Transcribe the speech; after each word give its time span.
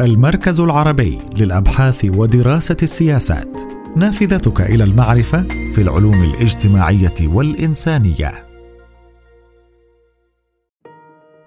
المركز 0.00 0.60
العربي 0.60 1.18
للأبحاث 1.36 2.04
ودراسة 2.04 2.76
السياسات. 2.82 3.60
نافذتك 3.96 4.60
إلى 4.60 4.84
المعرفة 4.84 5.42
في 5.72 5.80
العلوم 5.80 6.22
الاجتماعية 6.22 7.14
والإنسانية. 7.22 8.46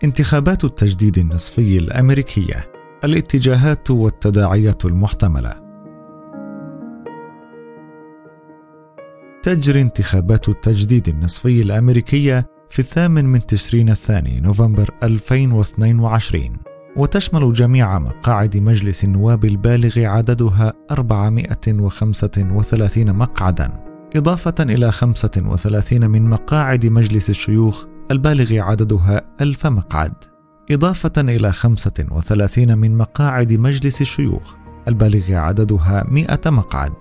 انتخابات 0.03 0.63
التجديد 0.63 1.17
النصفي 1.17 1.77
الأمريكية 1.77 2.71
الاتجاهات 3.03 3.91
والتداعيات 3.91 4.85
المحتملة. 4.85 5.67
تجري 9.43 9.81
انتخابات 9.81 10.49
التجديد 10.49 11.09
النصفي 11.09 11.61
الأمريكية 11.61 12.45
في 12.69 12.79
الثامن 12.79 13.25
من 13.25 13.45
تشرين 13.45 13.89
الثاني 13.89 14.39
نوفمبر 14.39 14.89
2022 15.03 16.66
وتشمل 16.97 17.53
جميع 17.53 17.99
مقاعد 17.99 18.57
مجلس 18.57 19.03
النواب 19.03 19.45
البالغ 19.45 19.99
عددها 19.99 20.73
435 20.91 23.13
مقعدا 23.13 23.83
إضافة 24.15 24.55
إلى 24.59 24.91
35 24.91 26.09
من 26.09 26.29
مقاعد 26.29 26.85
مجلس 26.85 27.29
الشيوخ 27.29 27.85
البالغ 28.11 28.59
عددها 28.59 29.21
ألف 29.41 29.67
مقعد 29.67 30.13
إضافة 30.71 31.11
إلى 31.17 31.51
35 31.51 32.77
من 32.77 32.97
مقاعد 32.97 33.53
مجلس 33.53 34.01
الشيوخ 34.01 34.55
البالغ 34.87 35.33
عددها 35.33 36.03
100 36.07 36.39
مقعد 36.45 36.93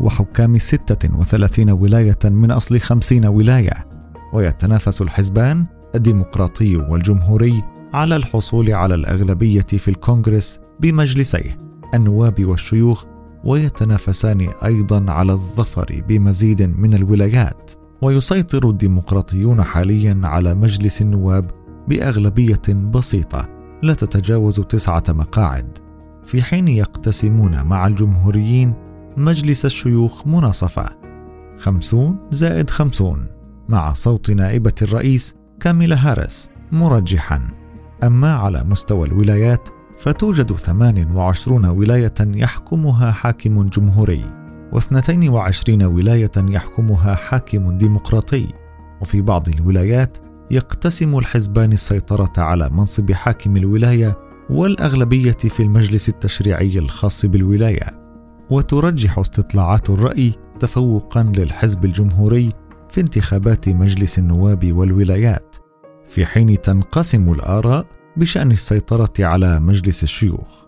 وحكام 0.00 0.58
36 0.58 1.70
ولاية 1.70 2.18
من 2.24 2.50
أصل 2.50 2.80
50 2.80 3.26
ولاية 3.26 3.86
ويتنافس 4.32 5.02
الحزبان 5.02 5.66
الديمقراطي 5.94 6.76
والجمهوري 6.76 7.62
على 7.92 8.16
الحصول 8.16 8.70
على 8.70 8.94
الأغلبية 8.94 9.60
في 9.60 9.88
الكونغرس 9.88 10.60
بمجلسيه 10.80 11.58
النواب 11.94 12.44
والشيوخ 12.44 13.04
ويتنافسان 13.44 14.40
أيضا 14.64 15.12
على 15.12 15.32
الظفر 15.32 16.02
بمزيد 16.08 16.62
من 16.62 16.94
الولايات. 16.94 17.72
ويسيطر 18.02 18.70
الديمقراطيون 18.70 19.62
حاليا 19.62 20.20
على 20.24 20.54
مجلس 20.54 21.02
النواب 21.02 21.50
بأغلبية 21.88 22.62
بسيطة 22.68 23.48
لا 23.82 23.94
تتجاوز 23.94 24.60
تسعة 24.60 25.04
مقاعد. 25.08 25.78
في 26.24 26.42
حين 26.42 26.68
يقتسمون 26.68 27.62
مع 27.62 27.86
الجمهوريين 27.86 28.74
مجلس 29.16 29.64
الشيوخ 29.64 30.26
مناصفة. 30.26 30.86
خمسون 31.58 32.16
زائد 32.30 32.70
خمسون 32.70 33.26
مع 33.68 33.92
صوت 33.92 34.30
نائبة 34.30 34.74
الرئيس 34.82 35.34
كاميلا 35.60 35.96
هاريس 35.96 36.50
مرجحا. 36.72 37.59
أما 38.02 38.34
على 38.34 38.64
مستوى 38.64 39.08
الولايات 39.08 39.68
فتوجد 39.98 40.52
28 40.56 41.64
ولاية 41.64 42.14
يحكمها 42.20 43.10
حاكم 43.10 43.66
جمهوري 43.66 44.24
و22 44.74 45.82
ولاية 45.82 46.30
يحكمها 46.38 47.14
حاكم 47.14 47.76
ديمقراطي. 47.76 48.46
وفي 49.00 49.20
بعض 49.20 49.48
الولايات 49.48 50.18
يقتسم 50.50 51.18
الحزبان 51.18 51.72
السيطرة 51.72 52.32
على 52.38 52.70
منصب 52.70 53.12
حاكم 53.12 53.56
الولاية 53.56 54.18
والأغلبية 54.50 55.32
في 55.32 55.62
المجلس 55.62 56.08
التشريعي 56.08 56.78
الخاص 56.78 57.26
بالولاية. 57.26 58.00
وترجح 58.50 59.18
استطلاعات 59.18 59.90
الرأي 59.90 60.32
تفوقا 60.60 61.22
للحزب 61.22 61.84
الجمهوري 61.84 62.52
في 62.88 63.00
انتخابات 63.00 63.68
مجلس 63.68 64.18
النواب 64.18 64.72
والولايات. 64.72 65.56
في 66.10 66.26
حين 66.26 66.60
تنقسم 66.60 67.32
الآراء 67.32 67.86
بشأن 68.16 68.50
السيطرة 68.50 69.12
على 69.20 69.60
مجلس 69.60 70.02
الشيوخ. 70.02 70.60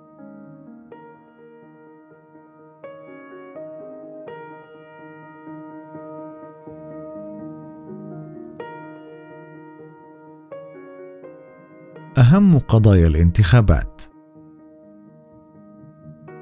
أهم 12.18 12.58
قضايا 12.58 13.06
الانتخابات 13.06 14.02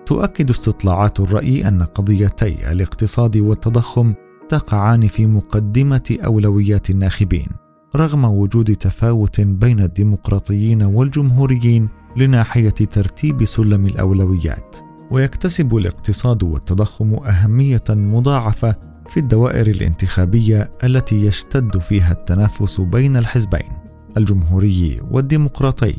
تؤكد 0.06 0.50
استطلاعات 0.50 1.20
الرأي 1.20 1.68
أن 1.68 1.82
قضيتي 1.82 2.72
الاقتصاد 2.72 3.36
والتضخم 3.36 4.14
تقعان 4.48 5.06
في 5.06 5.26
مقدمة 5.26 6.18
أولويات 6.24 6.90
الناخبين 6.90 7.69
رغم 7.96 8.24
وجود 8.24 8.76
تفاوت 8.76 9.40
بين 9.40 9.80
الديمقراطيين 9.80 10.82
والجمهوريين 10.82 11.88
لناحية 12.16 12.70
ترتيب 12.70 13.44
سلم 13.44 13.86
الأولويات 13.86 14.76
ويكتسب 15.10 15.76
الاقتصاد 15.76 16.42
والتضخم 16.42 17.14
أهمية 17.14 17.84
مضاعفة 17.90 18.76
في 19.08 19.20
الدوائر 19.20 19.66
الانتخابية 19.66 20.72
التي 20.84 21.26
يشتد 21.26 21.78
فيها 21.78 22.12
التنافس 22.12 22.80
بين 22.80 23.16
الحزبين 23.16 23.68
الجمهوري 24.16 25.00
والديمقراطي. 25.10 25.96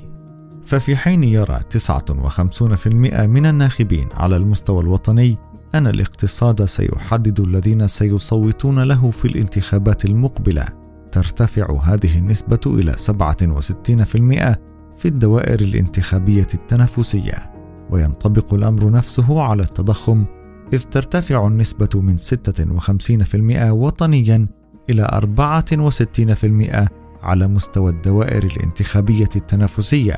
ففي 0.66 0.96
حين 0.96 1.24
يرى 1.24 1.60
59% 1.70 2.88
من 3.28 3.46
الناخبين 3.46 4.08
على 4.14 4.38
المستوى 4.38 4.82
الوطني 4.82 5.38
أن 5.76 5.88
الاقتصاد 5.88 6.66
سيحدد 6.66 7.40
الذين 7.40 7.88
سيصوتون 7.88 8.84
له 8.84 9.12
في 9.12 9.26
الانتخابات 9.26 10.06
المقبلة. 10.06 10.81
ترتفع 11.12 11.80
هذه 11.84 12.18
النسبة 12.18 12.60
إلى 12.66 12.94
67% 12.94 14.58
في 14.98 15.06
الدوائر 15.06 15.60
الانتخابية 15.60 16.48
التنافسية 16.54 17.52
وينطبق 17.90 18.54
الأمر 18.54 18.92
نفسه 18.92 19.42
على 19.42 19.64
التضخم 19.64 20.26
إذ 20.74 20.82
ترتفع 20.82 21.48
النسبة 21.48 21.90
من 21.96 22.18
56% 22.18 23.72
وطنيا 23.72 24.48
إلى 24.90 25.08
64% 25.08 26.90
على 27.24 27.48
مستوى 27.48 27.92
الدوائر 27.92 28.44
الانتخابية 28.44 29.30
التنافسية. 29.36 30.16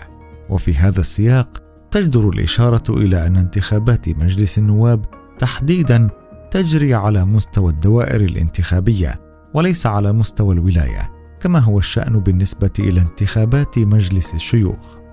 وفي 0.49 0.73
هذا 0.73 0.99
السياق 0.99 1.63
تجدر 1.91 2.29
الإشارة 2.29 2.97
إلى 2.97 3.27
أن 3.27 3.37
انتخابات 3.37 4.09
مجلس 4.09 4.57
النواب 4.57 5.05
تحديدا 5.39 6.09
تجري 6.51 6.93
على 6.93 7.25
مستوى 7.25 7.71
الدوائر 7.71 8.21
الانتخابية. 8.21 9.32
وليس 9.53 9.85
على 9.85 10.13
مستوى 10.13 10.55
الولاية 10.55 11.11
كما 11.39 11.59
هو 11.59 11.79
الشأن 11.79 12.19
بالنسبة 12.19 12.71
إلى 12.79 13.01
انتخابات 13.01 13.79
مجلس 13.79 14.33
الشيوخ. 14.33 15.03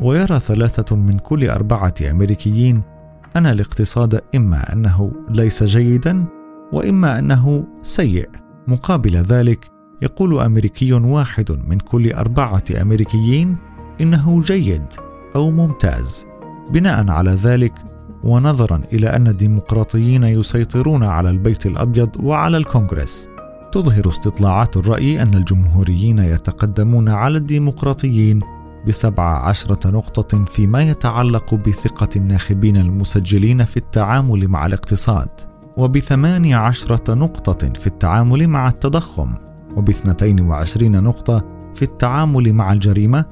ويرى 0.00 0.40
ثلاثة 0.40 0.96
من 0.96 1.18
كل 1.18 1.48
أربعة 1.48 1.94
أمريكيين 2.10 2.82
أن 3.36 3.46
الاقتصاد 3.46 4.20
إما 4.34 4.72
أنه 4.72 5.12
ليس 5.28 5.64
جيدا 5.64 6.24
وإما 6.72 7.18
أنه 7.18 7.64
سيء. 7.82 8.30
مقابل 8.68 9.16
ذلك 9.16 9.70
يقول 10.02 10.40
أمريكي 10.40 10.92
واحد 10.92 11.52
من 11.52 11.78
كل 11.78 12.12
أربعة 12.12 12.64
أمريكيين 12.82 13.56
إنه 14.00 14.42
جيد 14.42 14.86
أو 15.34 15.50
ممتاز. 15.50 16.29
بناء 16.72 17.10
على 17.10 17.30
ذلك 17.30 17.72
ونظرا 18.24 18.82
إلى 18.92 19.16
أن 19.16 19.26
الديمقراطيين 19.26 20.24
يسيطرون 20.24 21.02
على 21.02 21.30
البيت 21.30 21.66
الأبيض 21.66 22.10
وعلى 22.20 22.56
الكونغرس. 22.56 23.28
تظهر 23.72 24.08
استطلاعات 24.08 24.76
الرأي 24.76 25.22
أن 25.22 25.34
الجمهوريين 25.34 26.18
يتقدمون 26.18 27.08
على 27.08 27.38
الديمقراطيين 27.38 28.40
بسبع 28.88 29.48
عشرة 29.48 29.90
نقطة 29.90 30.44
فيما 30.44 30.82
يتعلق 30.82 31.54
بثقة 31.54 32.08
الناخبين 32.16 32.76
المسجلين 32.76 33.64
في 33.64 33.76
التعامل 33.76 34.48
مع 34.48 34.66
الاقتصاد 34.66 35.28
وبثماني 35.76 36.54
عشرة 36.54 37.14
نقطة 37.14 37.72
في 37.72 37.86
التعامل 37.86 38.48
مع 38.48 38.68
التضخم 38.68 39.34
وباثنتين 39.76 40.40
وعشرين 40.40 41.02
نقطة 41.02 41.44
في 41.74 41.82
التعامل 41.82 42.52
مع 42.52 42.72
الجريمة 42.72 43.24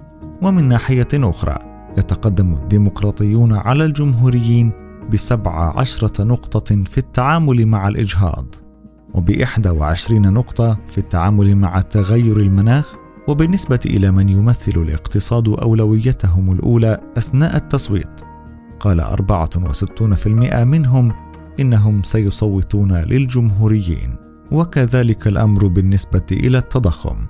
ومن 0.42 0.68
ناحية 0.68 1.08
أخرى 1.14 1.67
يتقدم 1.96 2.52
الديمقراطيون 2.52 3.52
على 3.52 3.84
الجمهوريين 3.84 4.72
بسبع 5.12 5.78
عشرة 5.78 6.24
نقطة 6.24 6.84
في 6.84 6.98
التعامل 6.98 7.66
مع 7.66 7.88
الإجهاض 7.88 8.54
وبإحدى 9.14 9.68
وعشرين 9.68 10.32
نقطة 10.32 10.78
في 10.88 10.98
التعامل 10.98 11.56
مع 11.56 11.80
تغير 11.80 12.36
المناخ 12.36 12.96
وبالنسبة 13.28 13.80
إلى 13.86 14.10
من 14.10 14.28
يمثل 14.28 14.72
الاقتصاد 14.76 15.48
أولويتهم 15.48 16.52
الأولى 16.52 17.00
أثناء 17.16 17.56
التصويت. 17.56 18.20
قال 18.80 19.00
64% 19.00 20.64
منهم 20.64 21.12
إنهم 21.60 22.02
سيصوتون 22.02 22.92
للجمهوريين 22.92 24.16
وكذلك 24.50 25.28
الأمر 25.28 25.66
بالنسبة 25.66 26.26
إلى 26.32 26.58
التضخم. 26.58 27.26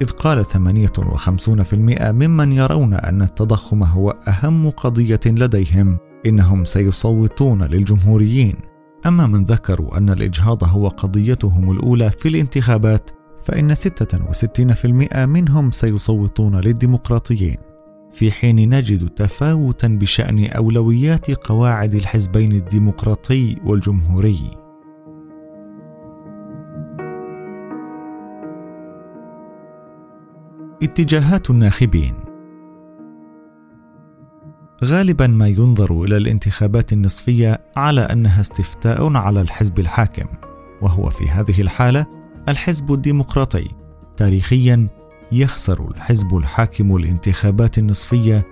إذ 0.00 0.10
قال 0.10 0.46
58% 0.46 2.12
ممن 2.12 2.52
يرون 2.52 2.94
أن 2.94 3.22
التضخم 3.22 3.82
هو 3.82 4.10
أهم 4.28 4.70
قضية 4.70 5.20
لديهم 5.26 5.98
إنهم 6.26 6.64
سيصوتون 6.64 7.62
للجمهوريين. 7.62 8.54
أما 9.06 9.26
من 9.26 9.44
ذكروا 9.44 9.96
أن 9.98 10.10
الإجهاض 10.10 10.64
هو 10.64 10.88
قضيتهم 10.88 11.70
الأولى 11.70 12.10
في 12.10 12.28
الانتخابات 12.28 13.10
فإن 13.44 13.74
66% 13.74 15.26
منهم 15.26 15.70
سيصوتون 15.70 16.60
للديمقراطيين. 16.60 17.56
في 18.12 18.30
حين 18.30 18.74
نجد 18.74 19.08
تفاوتا 19.08 19.88
بشأن 19.88 20.46
أولويات 20.46 21.46
قواعد 21.46 21.94
الحزبين 21.94 22.52
الديمقراطي 22.52 23.56
والجمهوري. 23.64 24.61
اتجاهات 30.82 31.50
الناخبين. 31.50 32.14
غالبا 34.84 35.26
ما 35.26 35.48
ينظر 35.48 36.02
إلى 36.04 36.16
الانتخابات 36.16 36.92
النصفية 36.92 37.60
على 37.76 38.00
أنها 38.00 38.40
استفتاء 38.40 39.16
على 39.16 39.40
الحزب 39.40 39.78
الحاكم 39.78 40.26
وهو 40.82 41.10
في 41.10 41.28
هذه 41.28 41.60
الحالة 41.60 42.06
الحزب 42.48 42.92
الديمقراطي. 42.92 43.68
تاريخيا 44.16 44.88
يخسر 45.32 45.90
الحزب 45.90 46.36
الحاكم 46.36 46.96
الانتخابات 46.96 47.78
النصفية 47.78 48.46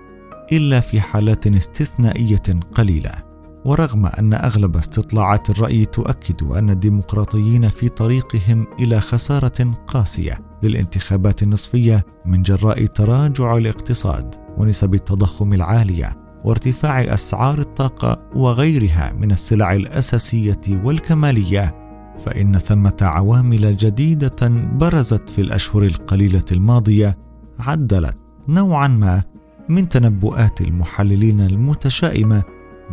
إلا 0.51 0.79
في 0.79 1.01
حالات 1.01 1.47
استثنائية 1.47 2.59
قليلة. 2.71 3.30
ورغم 3.65 4.05
أن 4.05 4.33
أغلب 4.33 4.77
استطلاعات 4.77 5.49
الرأي 5.49 5.85
تؤكد 5.85 6.43
أن 6.43 6.69
الديمقراطيين 6.69 7.67
في 7.67 7.89
طريقهم 7.89 8.67
إلى 8.79 8.99
خسارة 8.99 9.73
قاسية 9.87 10.39
للانتخابات 10.63 11.43
النصفية 11.43 12.05
من 12.25 12.41
جراء 12.41 12.85
تراجع 12.85 13.57
الاقتصاد 13.57 14.35
ونسب 14.57 14.93
التضخم 14.93 15.53
العالية 15.53 16.17
وارتفاع 16.45 17.13
أسعار 17.13 17.59
الطاقة 17.59 18.21
وغيرها 18.35 19.13
من 19.13 19.31
السلع 19.31 19.73
الأساسية 19.73 20.61
والكمالية 20.83 21.75
فإن 22.25 22.57
ثمة 22.57 22.97
عوامل 23.01 23.77
جديدة 23.77 24.47
برزت 24.73 25.29
في 25.29 25.41
الأشهر 25.41 25.83
القليلة 25.83 26.45
الماضية 26.51 27.17
عدلت 27.59 28.17
نوعا 28.47 28.87
ما 28.87 29.23
من 29.69 29.89
تنبؤات 29.89 30.61
المحللين 30.61 31.41
المتشائمة 31.41 32.43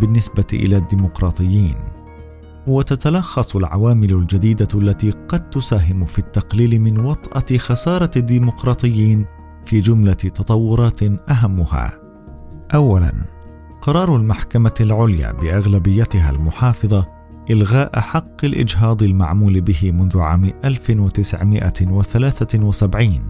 بالنسبة 0.01 0.47
إلى 0.53 0.77
الديمقراطيين 0.77 1.75
وتتلخص 2.67 3.57
العوامل 3.57 4.13
الجديدة 4.13 4.69
التي 4.75 5.11
قد 5.11 5.51
تساهم 5.51 6.05
في 6.05 6.19
التقليل 6.19 6.81
من 6.81 6.99
وطأة 6.99 7.59
خسارة 7.59 8.11
الديمقراطيين 8.17 9.27
في 9.65 9.81
جملة 9.81 10.13
تطورات 10.13 11.01
أهمها. 11.31 12.01
اولا 12.75 13.13
قرار 13.81 14.17
المحكمة 14.17 14.75
العليا 14.81 15.33
بأغلبيتها 15.33 16.31
المحافظة 16.31 17.07
إلغاء 17.51 18.01
حق 18.01 18.45
الإجهاض 18.45 19.03
المعمول 19.03 19.61
به 19.61 19.93
منذ 19.93 20.19
عام 20.19 20.53
1973 20.65 23.29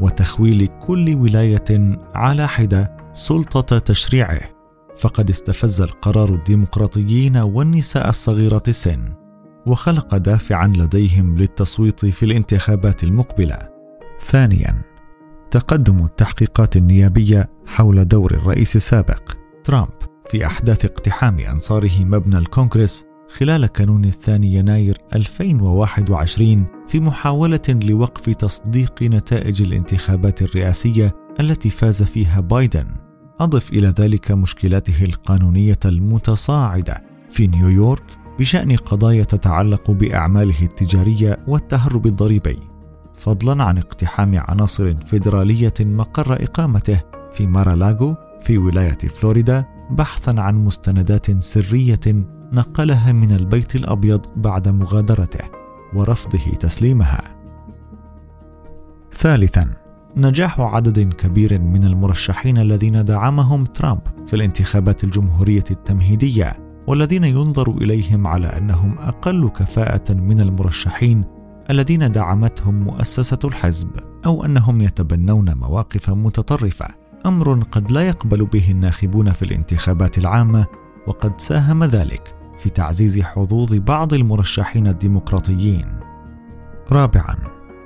وتخويل 0.00 0.66
كل 0.66 1.14
ولاية 1.14 1.98
على 2.14 2.48
حدة 2.48 2.96
سلطة 3.12 3.78
تشريعه. 3.78 4.40
فقد 4.96 5.30
استفز 5.30 5.80
القرار 5.80 6.28
الديمقراطيين 6.34 7.36
والنساء 7.36 8.08
الصغيرة 8.08 8.62
السن 8.68 9.14
وخلق 9.66 10.16
دافعا 10.16 10.66
لديهم 10.66 11.38
للتصويت 11.38 12.06
في 12.06 12.22
الانتخابات 12.22 13.04
المقبلة 13.04 13.58
ثانيا 14.20 14.82
تقدم 15.50 16.04
التحقيقات 16.04 16.76
النيابية 16.76 17.50
حول 17.66 18.04
دور 18.04 18.34
الرئيس 18.34 18.76
السابق 18.76 19.32
ترامب 19.64 19.88
في 20.30 20.46
أحداث 20.46 20.84
اقتحام 20.84 21.38
أنصاره 21.38 22.04
مبنى 22.04 22.38
الكونغرس 22.38 23.04
خلال 23.28 23.66
كانون 23.66 24.04
الثاني 24.04 24.54
يناير 24.54 24.98
2021 25.14 26.66
في 26.88 27.00
محاولة 27.00 27.60
لوقف 27.68 28.30
تصديق 28.30 29.02
نتائج 29.02 29.62
الانتخابات 29.62 30.42
الرئاسية 30.42 31.16
التي 31.40 31.70
فاز 31.70 32.02
فيها 32.02 32.40
بايدن. 32.40 32.86
أضف 33.42 33.72
إلى 33.72 33.88
ذلك 33.88 34.30
مشكلاته 34.30 35.04
القانونية 35.04 35.78
المتصاعدة 35.84 37.04
في 37.30 37.46
نيويورك 37.46 38.02
بشأن 38.38 38.76
قضايا 38.76 39.24
تتعلق 39.24 39.90
بأعماله 39.90 40.62
التجارية 40.62 41.38
والتهرب 41.46 42.06
الضريبي، 42.06 42.58
فضلا 43.14 43.64
عن 43.64 43.78
اقتحام 43.78 44.38
عناصر 44.48 44.94
فيدرالية 45.06 45.74
مقر 45.80 46.42
إقامته 46.42 47.00
في 47.32 47.46
مارالاغو 47.46 48.14
في 48.42 48.58
ولاية 48.58 48.98
فلوريدا 48.98 49.64
بحثا 49.90 50.34
عن 50.38 50.64
مستندات 50.64 51.44
سرية 51.44 52.00
نقلها 52.52 53.12
من 53.12 53.32
البيت 53.32 53.76
الأبيض 53.76 54.26
بعد 54.36 54.68
مغادرته 54.68 55.44
ورفضه 55.94 56.54
تسليمها. 56.60 57.36
ثالثا 59.12 59.81
نجاح 60.16 60.60
عدد 60.60 61.12
كبير 61.12 61.60
من 61.60 61.84
المرشحين 61.84 62.58
الذين 62.58 63.04
دعمهم 63.04 63.64
ترامب 63.64 64.00
في 64.26 64.36
الانتخابات 64.36 65.04
الجمهورية 65.04 65.64
التمهيدية 65.70 66.52
والذين 66.86 67.24
ينظر 67.24 67.70
إليهم 67.70 68.26
على 68.26 68.46
أنهم 68.46 68.98
أقل 68.98 69.48
كفاءة 69.48 70.12
من 70.12 70.40
المرشحين 70.40 71.24
الذين 71.70 72.10
دعمتهم 72.10 72.74
مؤسسة 72.74 73.38
الحزب 73.44 73.90
أو 74.26 74.44
أنهم 74.44 74.80
يتبنون 74.80 75.54
مواقف 75.54 76.10
متطرفة 76.10 76.86
أمر 77.26 77.62
قد 77.62 77.92
لا 77.92 78.08
يقبل 78.08 78.46
به 78.46 78.70
الناخبون 78.70 79.32
في 79.32 79.44
الانتخابات 79.44 80.18
العامة 80.18 80.66
وقد 81.06 81.40
ساهم 81.40 81.84
ذلك 81.84 82.34
في 82.58 82.70
تعزيز 82.70 83.20
حظوظ 83.20 83.74
بعض 83.74 84.14
المرشحين 84.14 84.86
الديمقراطيين. 84.86 85.86
رابعا 86.90 87.36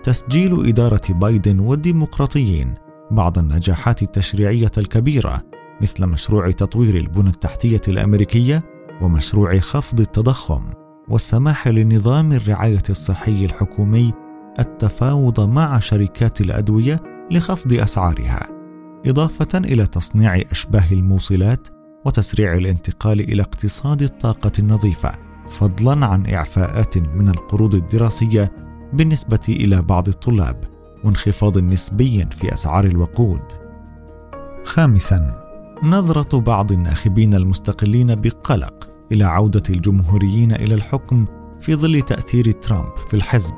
تسجيل 0.07 0.69
إدارة 0.69 1.03
بايدن 1.09 1.59
والديمقراطيين 1.59 2.75
بعض 3.11 3.39
النجاحات 3.39 4.03
التشريعية 4.03 4.71
الكبيرة 4.79 5.43
مثل 5.81 6.07
مشروع 6.07 6.51
تطوير 6.51 6.97
البنى 6.97 7.29
التحتية 7.29 7.81
الأمريكية 7.89 8.63
ومشروع 9.03 9.59
خفض 9.59 10.01
التضخم 10.01 10.71
والسماح 11.09 11.69
لنظام 11.69 12.33
الرعاية 12.33 12.83
الصحي 12.91 13.45
الحكومي 13.45 14.13
التفاوض 14.59 15.41
مع 15.41 15.79
شركات 15.79 16.41
الأدوية 16.41 17.03
لخفض 17.31 17.73
أسعارها، 17.73 18.49
إضافة 19.07 19.59
إلى 19.59 19.87
تصنيع 19.87 20.37
أشباه 20.51 20.93
الموصلات 20.93 21.69
وتسريع 22.05 22.55
الانتقال 22.55 23.21
إلى 23.21 23.43
اقتصاد 23.43 24.03
الطاقة 24.03 24.53
النظيفة 24.59 25.13
فضلا 25.49 26.07
عن 26.07 26.27
إعفاءات 26.27 26.99
من 26.99 27.29
القروض 27.29 27.75
الدراسية 27.75 28.66
بالنسبة 28.93 29.41
إلى 29.49 29.83
بعض 29.83 30.09
الطلاب 30.09 30.65
وانخفاض 31.05 31.59
نسبي 31.59 32.27
في 32.31 32.55
أسعار 32.55 32.85
الوقود. 32.85 33.43
خامسا 34.65 35.47
نظرة 35.83 36.41
بعض 36.41 36.73
الناخبين 36.73 37.35
المستقلين 37.35 38.15
بقلق 38.15 38.89
إلى 39.13 39.25
عودة 39.25 39.63
الجمهوريين 39.71 40.53
إلى 40.53 40.75
الحكم 40.75 41.27
في 41.61 41.75
ظل 41.75 42.03
تأثير 42.03 42.51
ترامب 42.51 42.97
في 43.09 43.15
الحزب 43.15 43.55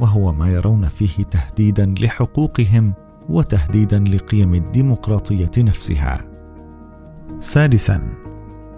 وهو 0.00 0.32
ما 0.32 0.48
يرون 0.48 0.86
فيه 0.86 1.22
تهديدا 1.22 1.94
لحقوقهم 2.00 2.94
وتهديدا 3.28 3.98
لقيم 3.98 4.54
الديمقراطية 4.54 5.50
نفسها. 5.58 6.24
سادسا 7.40 8.00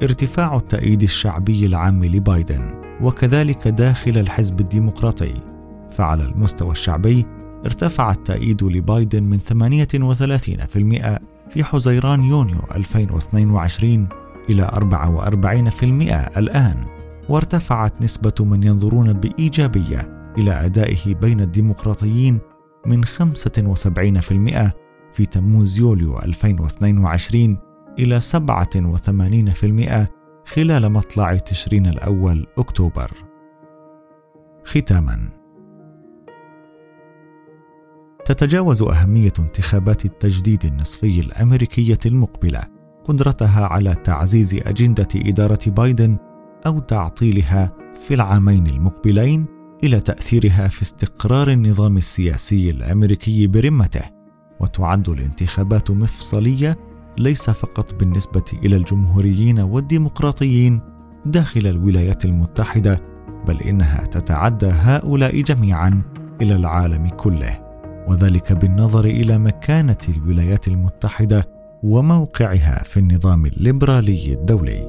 ارتفاع 0.02 0.56
التأييد 0.56 1.02
الشعبي 1.02 1.66
العام 1.66 2.04
لبايدن 2.04 2.82
وكذلك 3.02 3.68
داخل 3.68 4.18
الحزب 4.18 4.60
الديمقراطي. 4.60 5.49
فعلى 5.92 6.24
المستوى 6.24 6.70
الشعبي 6.70 7.26
ارتفع 7.64 8.10
التأييد 8.10 8.62
لبايدن 8.62 9.22
من 9.22 9.38
38% 9.38 11.20
في 11.50 11.64
حزيران 11.64 12.24
يونيو 12.24 12.60
2022 12.74 14.08
إلى 14.50 14.66
44% 14.66 16.38
الآن 16.38 16.84
وارتفعت 17.28 18.02
نسبة 18.02 18.34
من 18.40 18.62
ينظرون 18.62 19.12
بإيجابية 19.12 20.32
إلى 20.38 20.52
أدائه 20.52 21.14
بين 21.14 21.40
الديمقراطيين 21.40 22.38
من 22.86 23.04
75% 23.04 23.08
في 25.12 25.26
تموز 25.30 25.80
يوليو 25.80 26.18
2022 26.18 27.58
إلى 27.98 28.20
87% 28.20 30.06
خلال 30.46 30.92
مطلع 30.92 31.36
تشرين 31.36 31.86
الأول 31.86 32.46
أكتوبر. 32.58 33.10
ختاماً 34.64 35.39
تتجاوز 38.24 38.82
أهمية 38.82 39.32
انتخابات 39.38 40.04
التجديد 40.04 40.64
النصفي 40.64 41.20
الأمريكية 41.20 41.98
المقبلة 42.06 42.60
قدرتها 43.04 43.66
على 43.66 43.94
تعزيز 43.94 44.54
أجندة 44.54 45.08
إدارة 45.16 45.58
بايدن 45.66 46.18
أو 46.66 46.78
تعطيلها 46.78 47.72
في 48.00 48.14
العامين 48.14 48.66
المقبلين 48.66 49.46
إلى 49.84 50.00
تأثيرها 50.00 50.68
في 50.68 50.82
استقرار 50.82 51.50
النظام 51.50 51.96
السياسي 51.96 52.70
الأمريكي 52.70 53.46
برمته، 53.46 54.02
وتعد 54.60 55.08
الانتخابات 55.08 55.90
مفصلية 55.90 56.78
ليس 57.18 57.50
فقط 57.50 57.94
بالنسبة 57.94 58.44
إلى 58.52 58.76
الجمهوريين 58.76 59.60
والديمقراطيين 59.60 60.80
داخل 61.26 61.66
الولايات 61.66 62.24
المتحدة 62.24 63.02
بل 63.46 63.60
إنها 63.60 64.04
تتعدى 64.04 64.66
هؤلاء 64.66 65.40
جميعا 65.40 66.02
إلى 66.42 66.56
العالم 66.56 67.08
كله. 67.08 67.69
وذلك 68.08 68.52
بالنظر 68.52 69.04
إلى 69.04 69.38
مكانة 69.38 69.96
الولايات 70.08 70.68
المتحدة 70.68 71.48
وموقعها 71.82 72.82
في 72.84 72.96
النظام 72.96 73.46
الليبرالي 73.46 74.32
الدولي. 74.32 74.86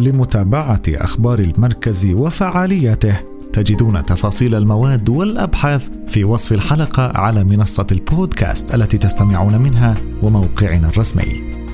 لمتابعة 0.00 0.82
أخبار 0.88 1.38
المركز 1.38 2.06
وفعالياته 2.06 3.16
تجدون 3.52 4.06
تفاصيل 4.06 4.54
المواد 4.54 5.08
والأبحاث 5.08 5.88
في 6.06 6.24
وصف 6.24 6.52
الحلقة 6.52 7.18
على 7.18 7.44
منصة 7.44 7.86
البودكاست 7.92 8.74
التي 8.74 8.98
تستمعون 8.98 9.60
منها 9.60 9.94
وموقعنا 10.22 10.88
الرسمي. 10.88 11.65